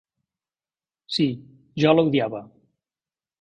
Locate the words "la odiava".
1.99-2.43